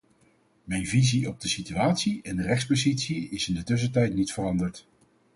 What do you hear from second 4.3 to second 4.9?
veranderd.